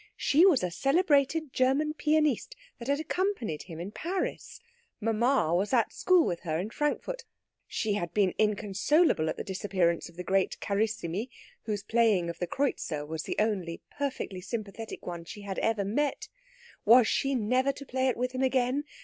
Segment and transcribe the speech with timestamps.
[0.17, 4.59] She was a celebrated German pianiste that had accompanied him in Paris.
[4.99, 7.23] Mamma was at school with her at Frankfort.
[7.67, 11.29] She had been inconsolable at the disappearance of the great Carissimi,
[11.65, 16.29] whose playing of the Kreutzer was the only perfectly sympathetic one she had ever met.
[16.83, 18.85] Was she never to play it with him again?